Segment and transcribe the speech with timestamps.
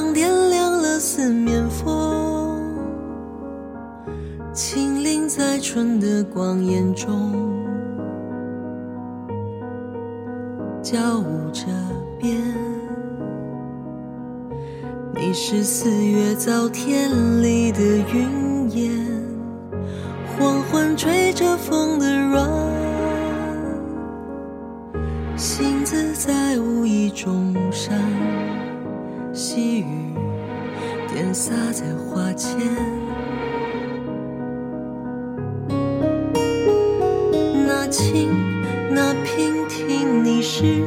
[0.00, 2.74] 小巷点亮了四面风，
[4.50, 7.34] 轻灵在春的光艳中，
[10.82, 11.66] 交舞着
[12.18, 12.34] 变。
[15.14, 17.10] 你是四月早天
[17.42, 18.90] 里的云烟，
[20.38, 22.48] 黄昏吹着风的软。
[25.36, 28.00] 星子在无意中闪，
[29.32, 29.84] 细雨
[31.12, 32.56] 点洒在花间。
[37.66, 38.28] 那轻，
[38.90, 40.84] 那娉婷，你是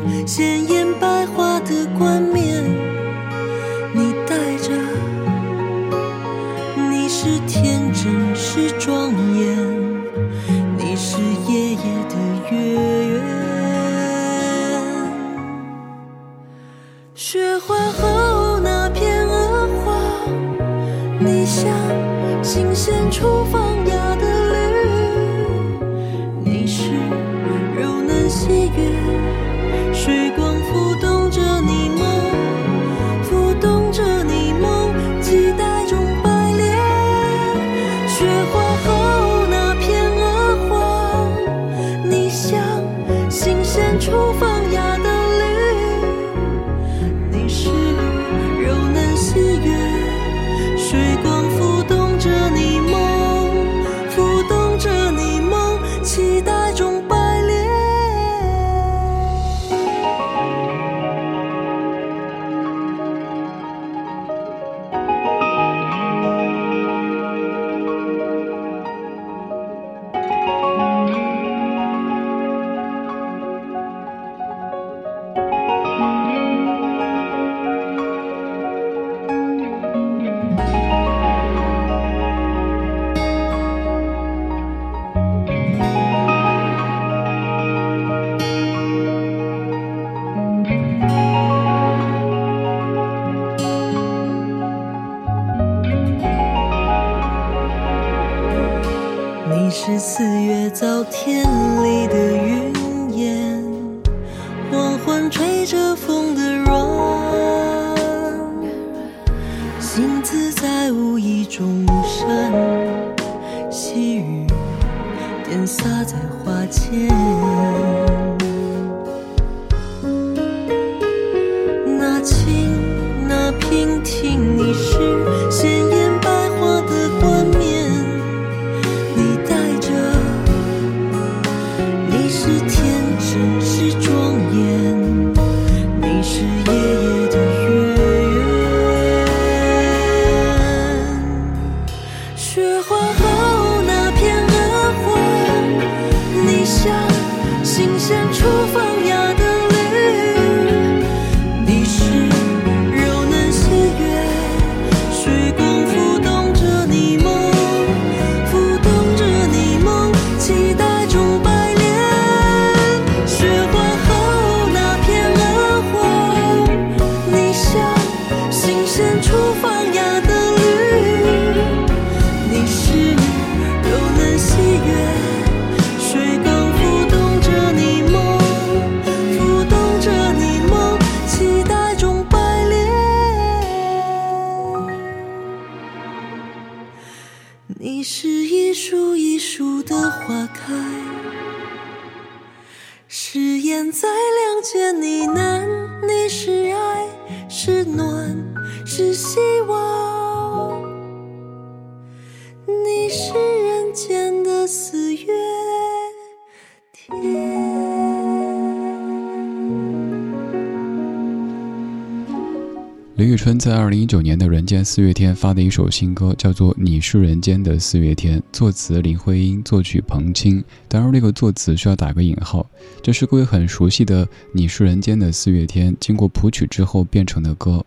[213.23, 220.61] 李宇春在二零一九年的《人间四月天》发的一首新歌，叫做《你是人间的四月天》，作词林徽因，作曲彭青。
[220.89, 222.69] 当然，这个作词需要打个引号。
[223.01, 227.85] 这是各位很熟悉的《你是人间的四月天》，经过谱曲之后变成的歌。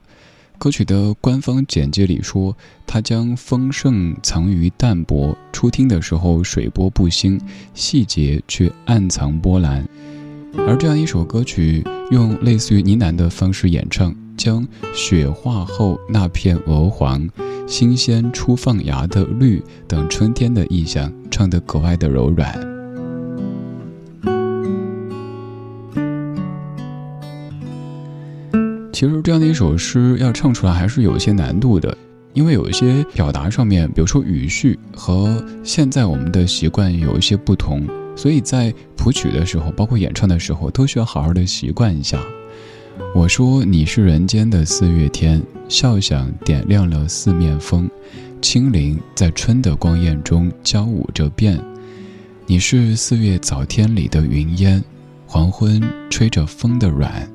[0.57, 2.57] 歌曲的官方简介里说，
[2.87, 7.39] 它将丰盛藏于淡泊，初听的时候水波不兴，
[7.75, 9.87] 细节却暗藏波澜。
[10.67, 14.17] 而这样一首歌曲，用类似于呢喃的方式演唱。
[14.37, 17.29] 将雪化后那片鹅黄、
[17.67, 22.55] 新鲜初放芽的绿等春天的意象唱得格外的柔软。
[28.93, 31.95] 其实这样的一首诗要唱出来还是有一些难度的，
[32.33, 37.87] 因为有一些表达上面，比如说语序和现在我们的习惯有一些不同，
[38.17, 42.19] 所以在谱曲的时候，包括演唱的时候，都需要好好的习惯一下。
[43.15, 47.89] 我说你是人间的四月天，笑响点亮了四面风，
[48.41, 51.59] 清灵在春的光艳中交舞着变。
[52.47, 54.83] 你是四月早天里的云烟，
[55.27, 57.29] 黄昏吹着风的软，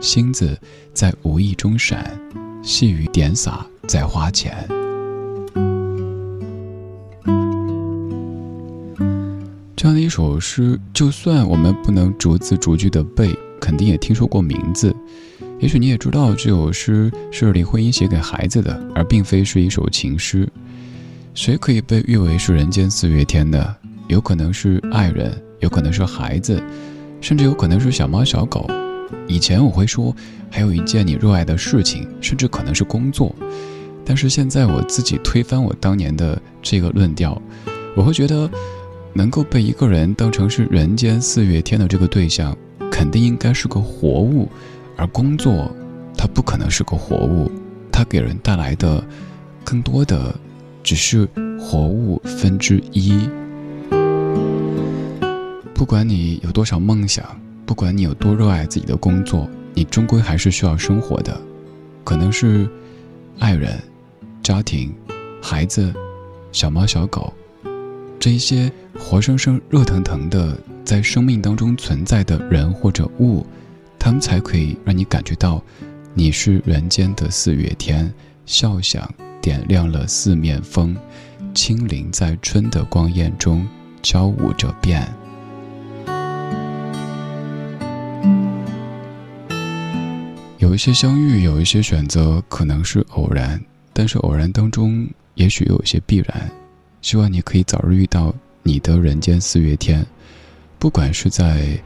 [0.00, 0.58] 星子
[0.92, 2.18] 在无意中闪，
[2.62, 4.52] 细雨点洒在花前。
[9.74, 13.34] 这样的一首诗，就算我们不能逐字逐句的背。
[13.60, 14.94] 肯定也听说过名字，
[15.60, 20.48] 也许你也知道这首诗是林徽因写给孩子的，而并非是一首情诗。
[21.34, 23.76] 谁可以被誉为是人间四月天的？
[24.08, 26.62] 有可能是爱人，有可能是孩子，
[27.20, 28.66] 甚至有可能是小猫小狗。
[29.26, 30.14] 以前我会说，
[30.50, 33.34] 还有一件你热爱的事情，甚至可能是工作。
[34.04, 37.40] 但是现在我自己推翻我当年的这个论调，
[37.94, 38.50] 我会觉得，
[39.12, 42.56] 能够被一个人当成是人间四月天的这个对象。
[42.90, 44.48] 肯定应该是个活物，
[44.96, 45.70] 而工作，
[46.16, 47.50] 它不可能是个活物，
[47.90, 49.02] 它给人带来的，
[49.64, 50.34] 更多的，
[50.82, 51.28] 只是
[51.58, 53.28] 活物分之一。
[55.74, 57.24] 不管你有多少梦想，
[57.64, 61.40] 不管你有多热爱自己的工作，你终归还是需要生活的，
[62.04, 62.68] 可能是
[63.38, 63.80] 爱人、
[64.42, 64.92] 家庭、
[65.40, 65.92] 孩子、
[66.50, 67.32] 小猫小狗，
[68.20, 70.56] 这些活生生、热腾腾的。
[70.84, 73.46] 在生命当中存在的人或者物，
[73.98, 75.62] 他们才可以让你感觉到，
[76.14, 78.10] 你是人间的四月天，
[78.46, 79.06] 笑响
[79.42, 80.96] 点亮了四面风，
[81.52, 83.68] 轻灵在春的光艳中
[84.00, 85.06] 交舞着变。
[90.56, 93.60] 有一些相遇，有一些选择，可能是偶然，
[93.92, 96.50] 但是偶然当中，也许有一些必然。
[97.00, 100.04] 希望你可以早日遇到你的人间四月天。
[100.78, 101.78] 不管是在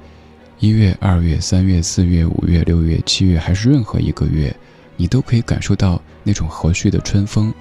[0.58, 4.54] 一月、二月、三月、四月、五月、六月、七月，还是任何一个月，
[4.96, 7.52] 你都可以感受到那种和煦的春风。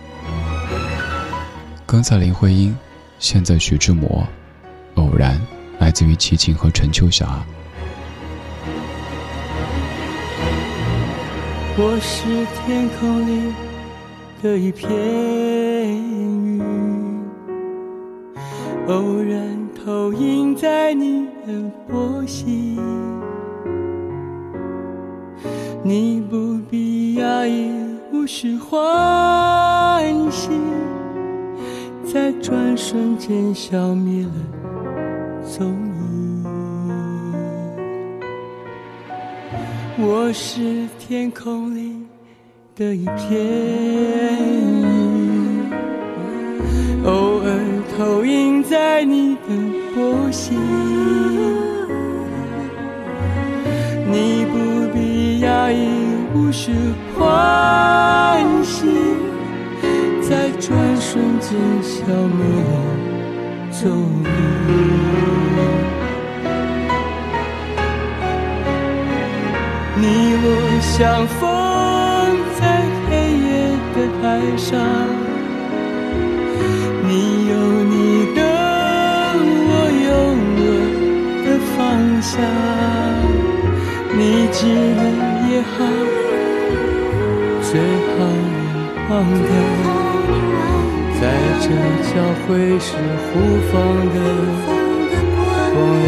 [1.85, 2.75] 刚才林徽因，
[3.19, 4.27] 现在徐志摩，
[4.95, 5.39] 偶然
[5.79, 7.43] 来自于齐秦和陈秋霞。
[11.77, 13.53] 我是天空里
[14.43, 14.89] 的一片
[18.91, 19.61] 偶然。
[19.83, 22.77] 投影在你的波心，
[25.83, 27.71] 你不必讶异，
[28.13, 30.51] 无需欢喜，
[32.05, 34.31] 在转瞬间消灭了
[35.47, 36.45] 踪影。
[39.97, 42.05] 我是天空里
[42.75, 45.20] 的一片云，
[47.05, 47.49] 偶尔
[47.97, 49.81] 投影在你的。
[49.93, 50.57] 波心，
[54.09, 54.53] 你不
[54.93, 55.75] 必讶异，
[56.33, 56.71] 无需
[57.13, 58.87] 欢喜，
[60.21, 62.41] 在转瞬间消灭
[63.69, 64.29] 踪影。
[69.97, 70.03] 你
[70.43, 70.47] 我
[70.81, 71.39] 相逢
[72.57, 72.61] 在
[73.09, 73.11] 黑
[73.43, 73.49] 夜
[73.93, 74.23] 的海
[74.55, 74.79] 上，
[77.11, 77.15] 你
[77.49, 77.53] 有
[77.83, 77.93] 你
[78.35, 78.39] 的。
[79.67, 79.69] 我
[80.07, 80.09] 有
[80.55, 80.59] 我
[81.43, 81.77] 的方
[82.21, 82.31] 向
[84.17, 84.19] 你
[84.51, 84.59] 记
[84.95, 84.99] 得
[85.49, 85.73] 也好，
[87.61, 87.69] 最
[88.07, 89.11] 好你忘
[89.43, 89.51] 掉，
[91.19, 91.21] 在
[91.59, 91.65] 这
[92.07, 92.13] 交
[92.47, 92.47] 汇
[92.79, 92.87] 时
[93.27, 93.29] 互
[93.71, 93.73] 放
[94.13, 94.17] 的
[95.35, 95.35] 光
[96.03, 96.07] 亮。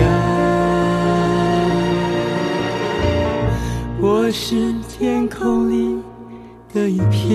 [4.00, 6.00] 我是天空里
[6.74, 7.30] 的一片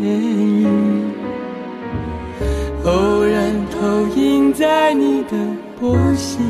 [0.00, 1.11] 云，
[2.84, 5.36] 偶然投影在你的
[5.78, 6.44] 波心。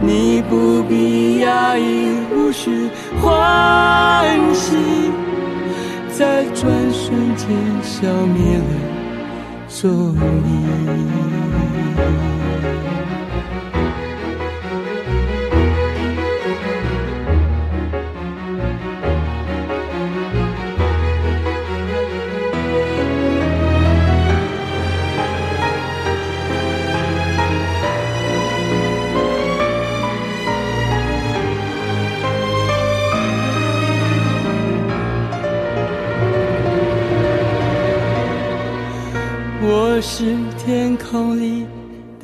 [0.00, 2.88] 你不必压抑，无需
[3.20, 4.76] 欢喜，
[6.08, 7.48] 在转瞬间
[7.82, 8.64] 消灭了
[9.66, 10.94] 踪影。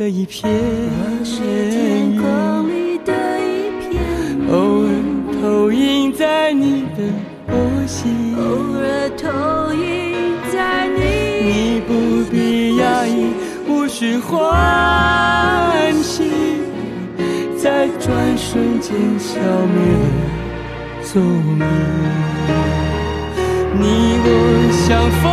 [0.01, 0.59] 的一片云，
[4.51, 4.89] 偶尔
[5.43, 7.03] 投影在你的
[7.47, 7.55] 波
[7.87, 8.41] 心，偶
[8.79, 9.29] 尔投
[9.75, 11.05] 影在你。
[11.45, 13.35] 你不必压抑，
[13.69, 16.31] 无需欢喜，
[17.59, 20.17] 在转瞬间消灭了
[21.13, 21.63] 踪影。
[23.79, 23.85] 你
[24.25, 24.27] 我
[24.73, 24.89] 相
[25.21, 25.29] 逢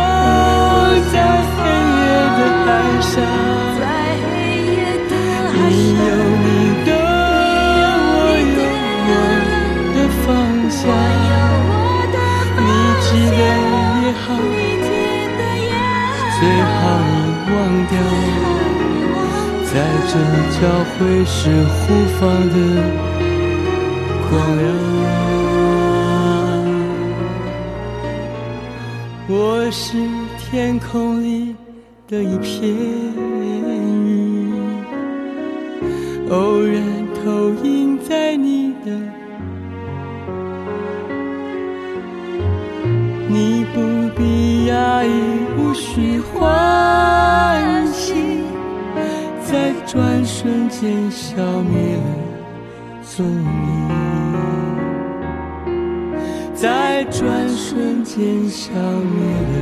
[1.10, 1.16] 在
[1.56, 1.56] 黑
[1.96, 2.04] 夜
[2.36, 2.40] 的。
[2.68, 2.70] 海
[3.00, 3.16] 上，
[5.98, 6.10] 有
[6.44, 6.46] 你
[6.84, 6.88] 的
[8.14, 9.12] 我，有我
[9.94, 10.26] 的方
[10.70, 10.80] 向。
[12.60, 12.68] 你
[13.04, 13.40] 记得
[14.02, 14.26] 也好，
[16.38, 16.40] 最
[16.74, 16.78] 好。
[17.14, 17.56] 你忘
[17.88, 17.92] 掉。
[19.70, 19.72] 在
[20.08, 20.12] 这
[20.54, 21.36] 交汇时
[21.68, 21.76] 互
[22.18, 22.54] 放的
[24.30, 24.60] 光亮，
[29.28, 29.30] 我
[29.70, 29.82] 是
[30.38, 31.54] 天空里
[32.08, 33.27] 的一片。
[36.30, 36.82] 偶然
[37.14, 38.90] 投影在你的，
[43.28, 43.80] 你不
[44.14, 45.10] 必压抑，
[45.56, 48.42] 无需欢喜，
[49.42, 52.02] 在转瞬间消灭了
[53.02, 53.88] 踪影，
[56.54, 59.56] 在转瞬间消灭了。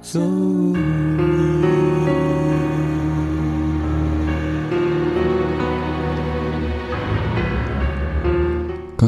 [0.00, 1.43] 踪影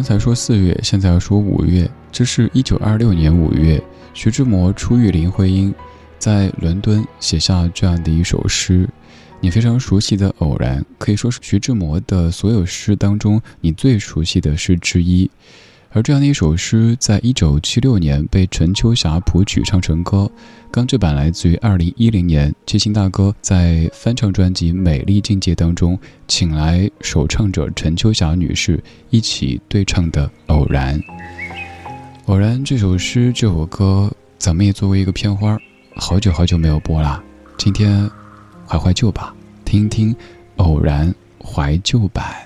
[0.07, 1.91] 才说四月，现在要说五月。
[2.13, 3.83] 这是一九二六年五月，
[4.15, 5.75] 徐志摩初遇林徽因，
[6.17, 8.89] 在伦敦写下这样的一首诗。
[9.41, 15.29] 你非常熟悉的《偶然》，可以说是徐志摩的所有诗当中你最熟悉的诗之一。
[15.97, 20.31] 而这样的一首诗，在一九七六年被陈秋霞谱曲唱成歌，
[20.71, 25.99] 钢制版来自于二零一零年，七星大哥在翻唱专辑《美丽境界》当中，
[26.29, 31.01] 请来首唱者陈秋霞女士一起对唱的《偶然》。
[32.27, 35.59] 偶然这首诗这首歌，咱们也作为一个片花，
[35.95, 37.25] 好久好久没有播啦。
[37.57, 38.07] 今天
[38.69, 39.35] 怀怀旧吧，
[39.65, 40.15] 听听
[40.57, 41.11] 《偶然》
[41.43, 42.46] 怀旧版。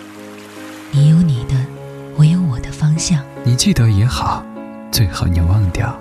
[3.61, 4.43] 记得也好，
[4.91, 5.95] 最好你忘掉，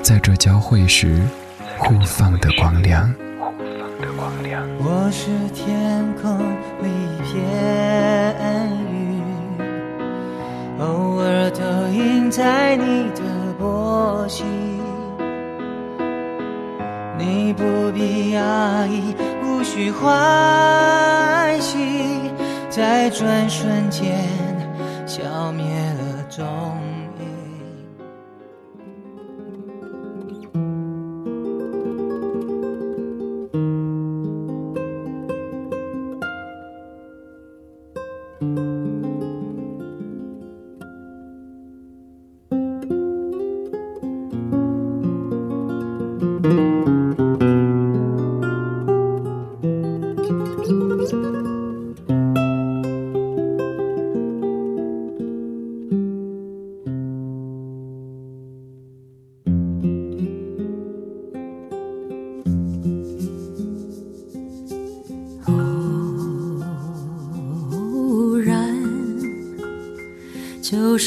[0.00, 1.20] 在这交汇时
[1.76, 3.14] 互放的光亮。
[4.78, 6.38] 我是天空
[6.80, 9.22] 里一片云，
[10.78, 13.20] 偶尔投影在你的
[13.58, 14.46] 波心。
[17.18, 21.76] 你不必压抑，无需欢喜。
[22.70, 24.14] 在转瞬间
[26.54, 27.03] 了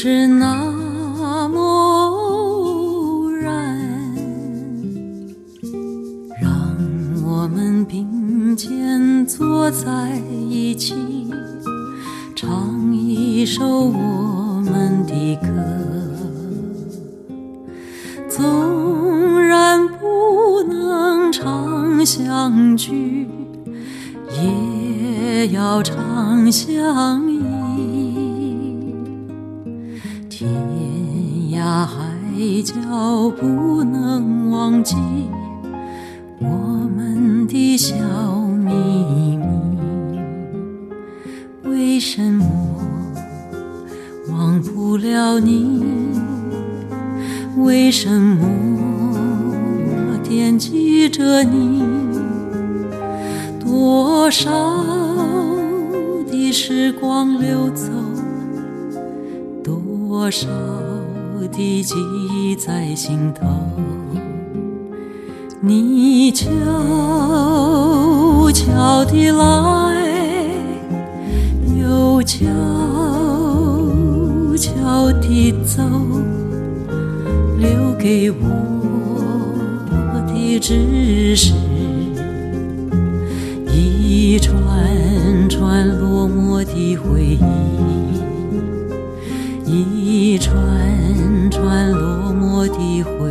[0.00, 0.54] 是那
[1.48, 3.76] 么偶然，
[6.40, 6.52] 让
[7.26, 10.94] 我们并肩坐在一起，
[12.36, 15.97] 唱一首我们的歌。
[45.28, 45.84] 不了你？
[47.58, 48.48] 为什么
[50.22, 51.82] 惦记着你？
[53.60, 54.50] 多少
[56.26, 57.92] 的时光流走。
[59.62, 60.48] 多少
[61.52, 61.94] 的记
[62.32, 63.46] 忆在心头，
[65.60, 66.46] 你悄
[68.52, 69.94] 悄地来，
[71.78, 72.46] 又悄
[74.58, 75.84] 悄悄地走，
[77.58, 78.36] 留给我
[80.26, 81.54] 的只是
[83.72, 84.58] 一串
[85.48, 87.38] 串落寞的回忆。
[89.64, 90.56] 一串
[91.52, 93.30] 串落寞的回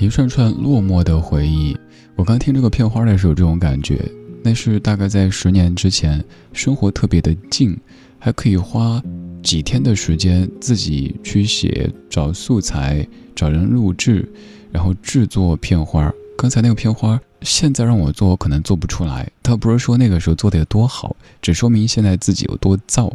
[0.00, 1.76] 忆，一串串落寞的回忆。
[2.16, 4.10] 我刚听这个片花的时候，这种感觉，
[4.42, 7.78] 那是大概在十年之前，生活特别的静，
[8.18, 9.02] 还可以花
[9.42, 14.28] 几天的时间自己去写，找素材，找人录制，
[14.70, 16.12] 然后制作片花。
[16.36, 17.20] 刚才那个片花。
[17.44, 19.28] 现在让我做，我可能做不出来。
[19.42, 23.12] 倒不是说那个时候做的有多好，只说明现在自己有多燥。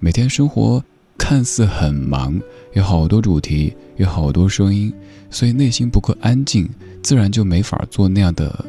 [0.00, 0.82] 每天生活
[1.16, 2.40] 看似很忙，
[2.72, 4.92] 有好多主题，有好多声音，
[5.30, 6.68] 所以内心不够安静，
[7.00, 8.64] 自然就没法做那样的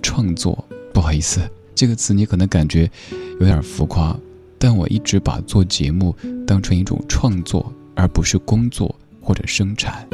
[0.00, 0.65] 创作。
[0.96, 1.42] 不好意思，
[1.74, 2.90] 这个词你可能感觉
[3.38, 4.18] 有点浮夸，
[4.58, 10.08] 但我一直把做节目当成一种创作，而不是工作或者生产。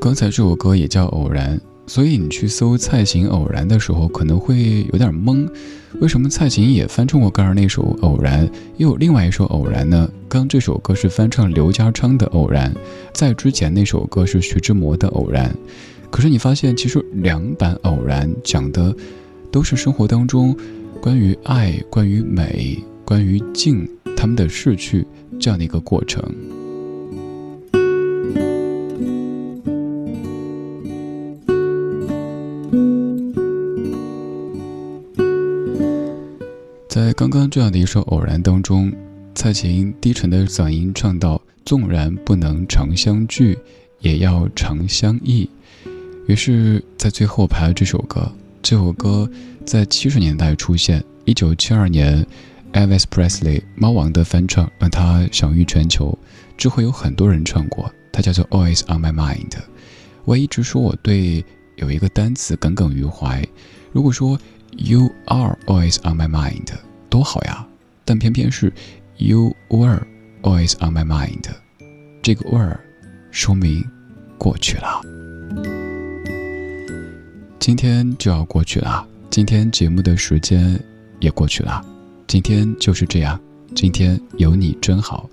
[0.00, 5.50] 刚才这首歌也叫《偶然》，所以你去搜蔡琴《偶然》的时候，可能会有点懵。
[6.00, 10.08] 为什么蔡琴也翻唱过刚才那首《偶然》，又有另外一首《偶然》呢？
[10.28, 12.72] 刚这首歌是翻唱刘家昌的《偶然》，
[13.12, 15.50] 在之前那首歌是徐志摩的《偶然》。
[16.10, 18.94] 可是你发现，其实两版《偶然》讲的
[19.50, 20.54] 都是生活当中
[21.00, 25.06] 关于爱、关于美、关于静他们的逝去
[25.38, 26.22] 这样的一个过程。
[36.88, 38.90] 在刚刚这样的一首《偶然》当中，
[39.46, 43.56] 蔡琴低沉的嗓音唱到：“纵然不能常相聚，
[44.00, 45.48] 也要常相忆。”
[46.26, 48.28] 于是，在最后排了这首歌。
[48.60, 49.30] 这首歌
[49.64, 52.26] 在七十年代出现，一九七二年
[52.72, 56.18] ，Elvis Presley 猫王的翻唱让他享誉全球。
[56.56, 59.50] 之后有很多人唱过，它叫做《Always on My Mind》。
[60.24, 61.44] 我一直说我对
[61.76, 63.46] 有一个单词耿耿于怀。
[63.92, 64.36] 如果说
[64.72, 66.72] “You are always on my mind”。
[67.08, 67.64] 多好呀！
[68.04, 68.72] 但偏偏是
[69.18, 70.06] you were
[70.42, 71.44] always on my mind，
[72.22, 72.76] 这个 were
[73.30, 73.84] 说明
[74.38, 75.00] 过去了。
[77.58, 80.78] 今天就要过去了，今天节目的时间
[81.20, 81.84] 也过去了，
[82.26, 83.40] 今天就是这样，
[83.74, 85.28] 今天有你真好。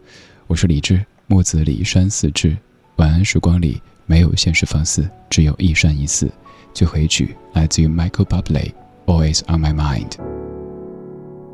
[0.48, 2.56] 我是李志，木子李山四志。
[2.98, 6.32] 晚安时光里没有现实放肆，只有一山一寺。
[6.74, 10.33] 最后一曲来自于 Michael Bublé，Always on my mind。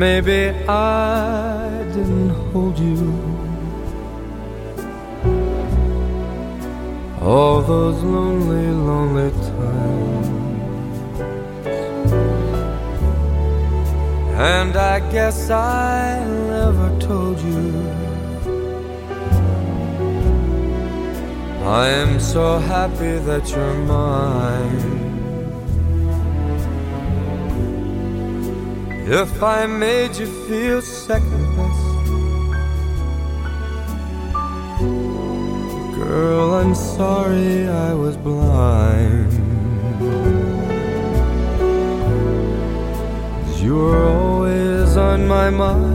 [0.00, 3.04] Maybe I didn't hold you
[7.20, 11.20] all those lonely, lonely times.
[14.54, 17.70] And I guess I never told you.
[21.62, 25.09] I am so happy that you're mine.
[29.12, 31.82] If I made you feel second best,
[35.96, 39.32] girl, I'm sorry I was blind.
[43.60, 45.90] You were always on my mind.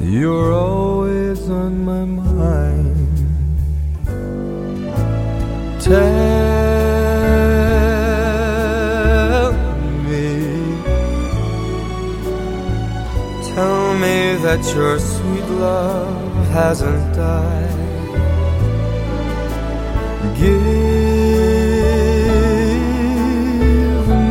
[0.00, 2.94] You're always on my mind.
[5.82, 6.37] Tell
[14.48, 17.68] that your sweet love hasn't died.
[20.38, 20.62] Give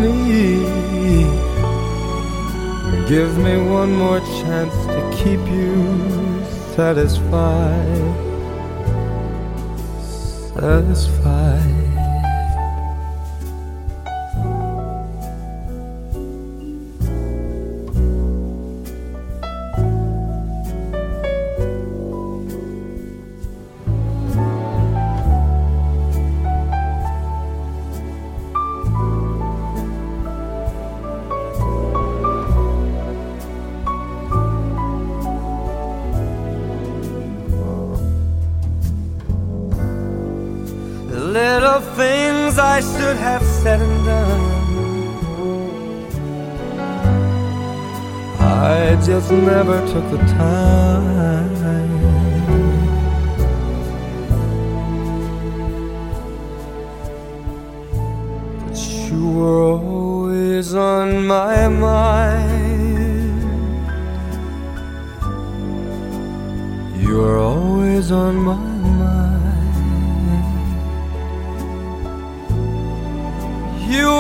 [0.02, 0.18] me,
[3.08, 5.76] give me one more chance to keep you
[6.74, 8.16] satisfied,
[10.56, 11.87] satisfied.
[49.08, 51.48] Just never took the time.
[58.60, 63.42] But you were always on my mind.
[67.02, 68.56] You were always on my
[69.04, 69.38] mind.
[73.90, 74.17] You